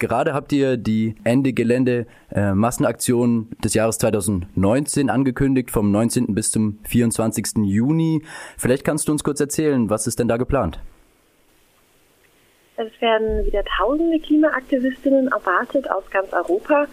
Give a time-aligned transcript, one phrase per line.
[0.00, 6.34] Gerade habt ihr die Ende Gelände äh, Massenaktion des Jahres 2019 angekündigt, vom 19.
[6.34, 7.58] bis zum 24.
[7.64, 8.22] Juni.
[8.56, 10.80] Vielleicht kannst du uns kurz erzählen, was ist denn da geplant?
[12.76, 16.86] Es werden wieder tausende Klimaaktivistinnen erwartet aus ganz Europa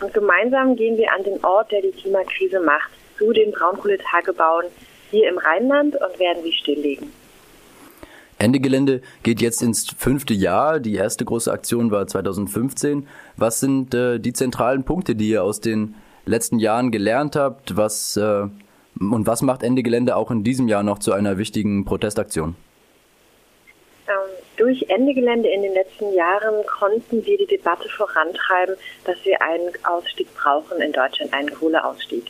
[0.00, 4.68] und gemeinsam gehen wir an den Ort, der die Klimakrise macht, zu den Braunkohletagebauen
[5.10, 7.12] hier im Rheinland und werden sie stilllegen.
[8.44, 10.78] Ende Gelände geht jetzt ins fünfte Jahr.
[10.78, 13.08] Die erste große Aktion war 2015.
[13.38, 15.94] Was sind äh, die zentralen Punkte, die ihr aus den
[16.26, 17.78] letzten Jahren gelernt habt?
[17.78, 18.42] Was, äh,
[19.00, 22.54] und was macht Ende Gelände auch in diesem Jahr noch zu einer wichtigen Protestaktion?
[24.08, 24.14] Ähm,
[24.58, 29.72] durch Ende Gelände in den letzten Jahren konnten wir die Debatte vorantreiben, dass wir einen
[29.84, 32.24] Ausstieg brauchen in Deutschland, einen Kohleausstieg.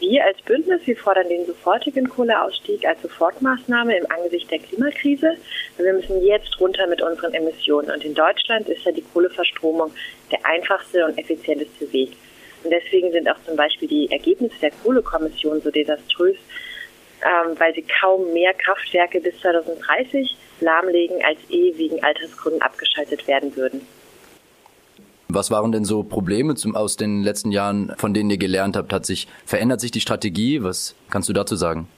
[0.00, 5.36] Wir als Bündnis, wir fordern den sofortigen Kohleausstieg als Sofortmaßnahme im Angesicht der Klimakrise.
[5.78, 7.90] Wir müssen jetzt runter mit unseren Emissionen.
[7.90, 9.92] Und in Deutschland ist ja die Kohleverstromung
[10.30, 12.12] der einfachste und effizienteste Weg.
[12.64, 16.36] Und deswegen sind auch zum Beispiel die Ergebnisse der Kohlekommission so desaströs,
[17.22, 23.54] ähm, weil sie kaum mehr Kraftwerke bis 2030 lahmlegen, als eh wegen Altersgründen abgeschaltet werden
[23.54, 23.86] würden.
[25.28, 28.92] Was waren denn so Probleme zum, aus den letzten Jahren, von denen ihr gelernt habt?
[28.92, 30.62] Hat sich, verändert sich die Strategie?
[30.62, 31.88] Was kannst du dazu sagen?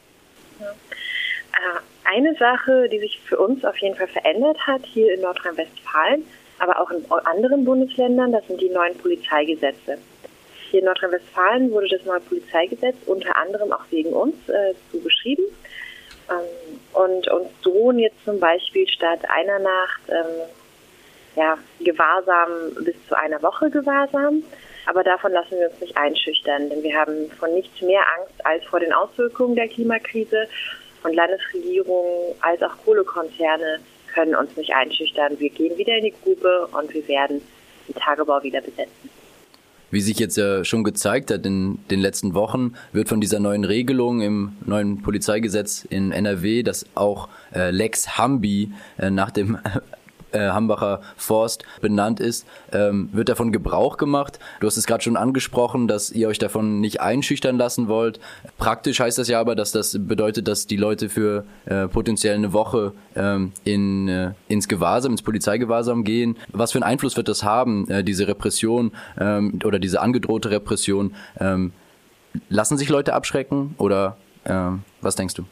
[0.61, 0.67] Ja.
[0.67, 6.25] Äh, eine Sache, die sich für uns auf jeden Fall verändert hat, hier in Nordrhein-Westfalen,
[6.59, 9.99] aber auch in anderen Bundesländern, das sind die neuen Polizeigesetze.
[10.71, 15.43] Hier in Nordrhein-Westfalen wurde das neue Polizeigesetz unter anderem auch wegen uns äh, so geschrieben.
[16.31, 20.49] Ähm, und uns drohen jetzt zum Beispiel statt einer Nacht ähm,
[21.37, 22.51] ja, Gewahrsam
[22.84, 24.42] bis zu einer Woche Gewahrsam.
[24.87, 28.65] Aber davon lassen wir uns nicht einschüchtern, denn wir haben von nichts mehr Angst als
[28.65, 30.48] vor den Auswirkungen der Klimakrise.
[31.03, 33.81] Und Landesregierungen als auch Kohlekonzerne
[34.12, 35.39] können uns nicht einschüchtern.
[35.39, 37.43] Wir gehen wieder in die Grube und wir werden
[37.87, 39.11] den Tagebau wieder besetzen.
[39.91, 43.65] Wie sich jetzt ja schon gezeigt hat in den letzten Wochen, wird von dieser neuen
[43.65, 49.59] Regelung im neuen Polizeigesetz in NRW, das auch äh, Lex Hambi äh, nach dem
[50.32, 54.38] äh, Hambacher Forst benannt ist, ähm, wird davon Gebrauch gemacht.
[54.60, 58.20] Du hast es gerade schon angesprochen, dass ihr euch davon nicht einschüchtern lassen wollt.
[58.59, 62.53] Praktisch heißt das ja aber, dass das bedeutet, dass die Leute für äh, potenziell eine
[62.53, 66.37] Woche ähm, in, äh, ins Gewahrsam, ins Polizeigewahrsam gehen.
[66.53, 71.14] Was für einen Einfluss wird das haben, äh, diese Repression ähm, oder diese angedrohte Repression?
[71.38, 71.72] Ähm,
[72.48, 75.44] lassen sich Leute abschrecken oder ähm, was denkst du?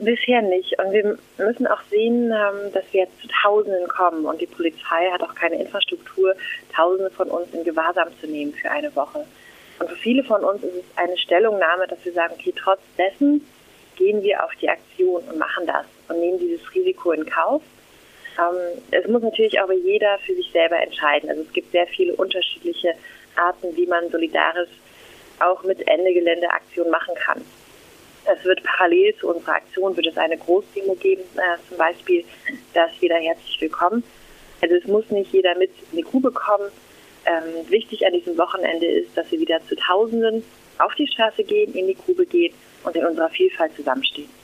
[0.00, 0.78] Bisher nicht.
[0.78, 4.24] Und wir müssen auch sehen, ähm, dass wir jetzt zu Tausenden kommen.
[4.24, 6.34] Und die Polizei hat auch keine Infrastruktur,
[6.74, 9.26] Tausende von uns in Gewahrsam zu nehmen für eine Woche.
[9.78, 13.44] Und für viele von uns ist es eine Stellungnahme, dass wir sagen, okay, trotz dessen
[13.96, 17.62] gehen wir auf die Aktion und machen das und nehmen dieses Risiko in Kauf.
[18.38, 21.28] Ähm, es muss natürlich aber jeder für sich selber entscheiden.
[21.28, 22.94] Also es gibt sehr viele unterschiedliche
[23.36, 24.70] Arten, wie man solidarisch
[25.40, 27.42] auch mit Ende Gelände Aktion machen kann.
[28.24, 32.24] Es wird parallel zu unserer Aktion wird es eine Großdemo geben, äh, zum Beispiel,
[32.74, 34.02] da ist jeder herzlich willkommen.
[34.60, 36.70] Also es muss nicht jeder mit in die Grube kommen.
[37.26, 40.44] Ähm, wichtig an diesem Wochenende ist, dass wir wieder zu Tausenden
[40.78, 42.54] auf die Straße gehen, in die Grube gehen
[42.84, 44.39] und in unserer Vielfalt zusammenstehen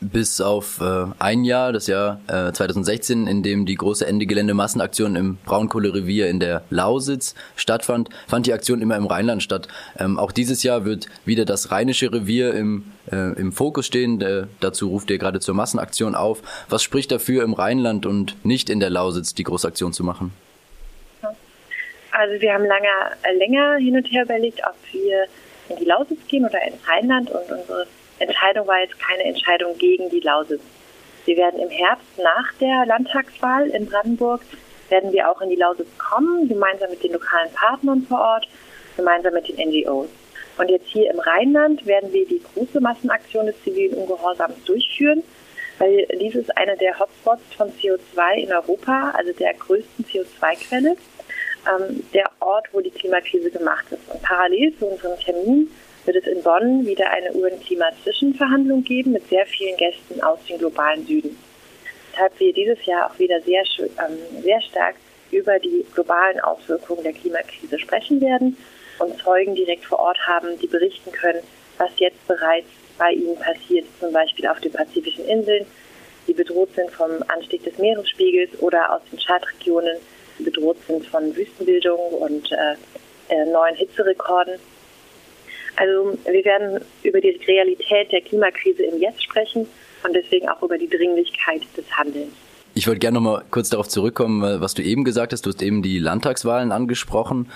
[0.00, 4.54] bis auf äh, ein Jahr, das Jahr äh, 2016, in dem die große Ende Gelände
[4.54, 9.68] Massenaktion im Braunkohlerevier in der Lausitz stattfand, fand die Aktion immer im Rheinland statt.
[9.98, 14.20] Ähm, auch dieses Jahr wird wieder das rheinische Revier im, äh, im Fokus stehen.
[14.20, 16.42] Äh, dazu ruft ihr gerade zur Massenaktion auf.
[16.68, 20.32] Was spricht dafür, im Rheinland und nicht in der Lausitz die große Aktion zu machen?
[22.12, 22.88] Also wir haben lange,
[23.22, 25.24] äh, länger hin und her überlegt, ob wir
[25.68, 27.86] in die Lausitz gehen oder ins Rheinland und unsere
[28.20, 30.62] Entscheidung war jetzt keine Entscheidung gegen die Lausitz.
[31.24, 34.42] Wir werden im Herbst nach der Landtagswahl in Brandenburg
[34.90, 38.48] werden wir auch in die Lausitz kommen, gemeinsam mit den lokalen Partnern vor Ort,
[38.96, 40.08] gemeinsam mit den NGOs.
[40.58, 45.22] Und jetzt hier im Rheinland werden wir die große Massenaktion des zivilen Ungehorsams durchführen,
[45.78, 50.96] weil dies ist einer der Hotspots von CO2 in Europa, also der größten CO2-Quelle,
[51.66, 54.06] ähm, der Ort, wo die Klimakrise gemacht ist.
[54.12, 55.70] Und parallel zu unserem Termin
[56.04, 61.06] wird es in Bonn wieder eine UN-Klima-Zwischenverhandlung geben mit sehr vielen Gästen aus dem globalen
[61.06, 61.36] Süden.
[62.12, 64.96] Weshalb wir dieses Jahr auch wieder sehr, ähm, sehr stark
[65.30, 68.56] über die globalen Auswirkungen der Klimakrise sprechen werden
[68.98, 71.42] und Zeugen direkt vor Ort haben, die berichten können,
[71.78, 72.66] was jetzt bereits
[72.98, 75.66] bei ihnen passiert, zum Beispiel auf den pazifischen Inseln,
[76.26, 79.96] die bedroht sind vom Anstieg des Meeresspiegels oder aus den Schadregionen,
[80.38, 82.74] die bedroht sind von Wüstenbildung und äh,
[83.30, 84.58] äh, neuen Hitzerekorden.
[85.80, 89.66] Also wir werden über die Realität der Klimakrise im Jetzt sprechen
[90.04, 92.34] und deswegen auch über die Dringlichkeit des Handelns.
[92.74, 95.46] Ich wollte gerne noch mal kurz darauf zurückkommen, was du eben gesagt hast.
[95.46, 97.50] Du hast eben die Landtagswahlen angesprochen.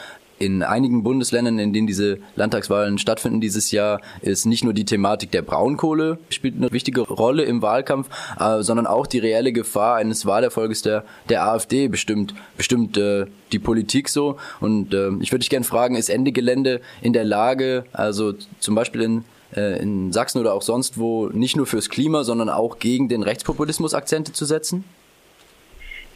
[0.44, 5.30] In einigen Bundesländern, in denen diese Landtagswahlen stattfinden dieses Jahr, ist nicht nur die Thematik
[5.30, 10.26] der Braunkohle spielt eine wichtige Rolle im Wahlkampf, äh, sondern auch die reelle Gefahr eines
[10.26, 14.36] Wahlerfolges der, der AfD bestimmt, bestimmt äh, die Politik so.
[14.60, 18.74] Und äh, ich würde dich gerne fragen, ist Ende Gelände in der Lage, also zum
[18.74, 19.24] Beispiel in
[19.56, 23.22] äh, in Sachsen oder auch sonst wo nicht nur fürs Klima, sondern auch gegen den
[23.22, 24.84] Rechtspopulismus Akzente zu setzen?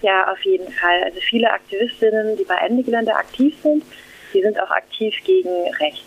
[0.02, 1.02] Ja, auf jeden Fall.
[1.04, 3.82] Also viele Aktivistinnen, die bei Ende Gelände aktiv sind,
[4.32, 6.04] die sind auch aktiv gegen Rechts.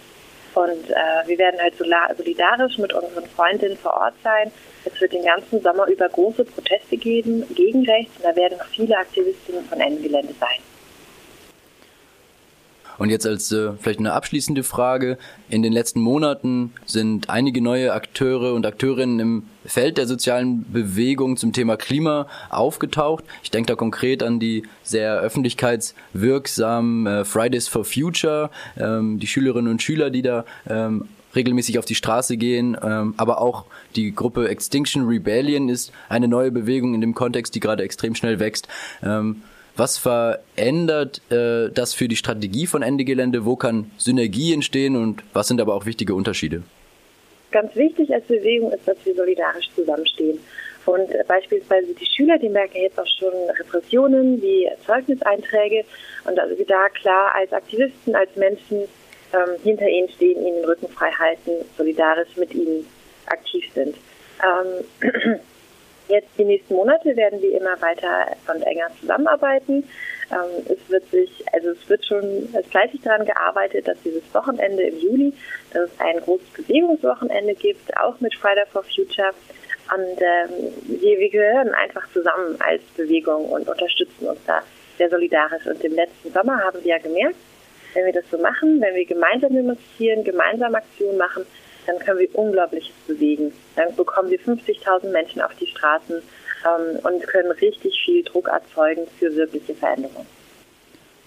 [0.54, 4.52] Und äh, wir werden halt solidarisch mit unseren Freundinnen vor Ort sein.
[4.84, 8.68] Es wird den ganzen Sommer über große Proteste geben gegen rechts und da werden noch
[8.68, 10.71] viele Aktivistinnen von Ende Gelände sein.
[13.02, 15.18] Und jetzt als äh, vielleicht eine abschließende Frage.
[15.50, 21.36] In den letzten Monaten sind einige neue Akteure und Akteurinnen im Feld der sozialen Bewegung
[21.36, 23.24] zum Thema Klima aufgetaucht.
[23.42, 29.72] Ich denke da konkret an die sehr öffentlichkeitswirksamen äh, Fridays for Future, ähm, die Schülerinnen
[29.72, 31.06] und Schüler, die da ähm,
[31.36, 33.66] regelmäßig auf die Straße gehen, ähm, aber auch
[33.96, 38.40] die Gruppe Extinction Rebellion ist eine neue Bewegung in dem Kontext, die gerade extrem schnell
[38.40, 38.68] wächst.
[39.02, 39.42] Ähm,
[39.76, 43.46] was verändert äh, das für die Strategie von Ende Gelände?
[43.46, 46.64] Wo kann Synergie entstehen und was sind aber auch wichtige Unterschiede?
[47.52, 50.40] Ganz wichtig als Bewegung ist, dass wir solidarisch zusammenstehen.
[50.86, 55.86] Und äh, beispielsweise die Schüler, die merken jetzt auch schon Repressionen wie Zeugniseinträge
[56.26, 58.84] und also wir da klar als Aktivisten, als Menschen
[59.34, 62.86] ähm, hinter ihnen stehen, ihnen den Rücken frei halten, solidarisch mit ihnen
[63.28, 63.96] aktiv sind.
[64.42, 65.40] Ähm,
[66.08, 69.84] Jetzt die nächsten Monate werden wir immer weiter und enger zusammenarbeiten.
[70.32, 75.00] Ähm, es wird sich, also es wird schon fleißig daran gearbeitet, dass dieses Wochenende im
[75.00, 75.34] Juli,
[75.74, 79.32] dass es ein großes Bewegungswochenende gibt, auch mit Friday for Future.
[79.94, 84.62] Und ähm, wir, wir gehören einfach zusammen als Bewegung und unterstützen uns da
[84.98, 85.66] sehr solidarisch.
[85.66, 87.36] Und im letzten Sommer haben wir ja gemerkt,
[87.94, 91.46] wenn wir das so machen, wenn wir gemeinsam demonstrieren, gemeinsam Aktionen machen,
[91.86, 93.52] dann können wir Unglaubliches bewegen.
[93.76, 96.22] Dann bekommen wir 50.000 Menschen auf die Straßen
[96.66, 100.28] ähm, und können richtig viel Druck erzeugen für wirkliche Veränderungen.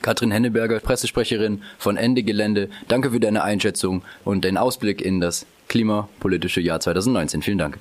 [0.02, 5.46] Katrin Henneberger, Pressesprecherin von Ende Gelände, danke für deine Einschätzung und deinen Ausblick in das
[5.68, 7.40] klimapolitische Jahr 2019.
[7.40, 7.78] Vielen Dank.